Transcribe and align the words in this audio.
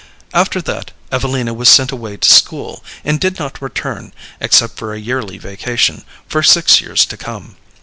After 0.33 0.63
that 0.63 0.93
Evelina 1.11 1.53
was 1.53 1.69
sent 1.69 1.91
away 1.91 2.17
to 2.17 2.27
school, 2.27 2.83
and 3.05 3.19
did 3.19 3.37
not 3.37 3.61
return, 3.61 4.13
except 4.39 4.75
for 4.77 4.95
a 4.95 4.99
yearly 4.99 5.37
vacation, 5.37 6.03
for 6.27 6.41
six 6.41 6.81
years 6.81 7.05
to 7.05 7.15
come. 7.17 7.55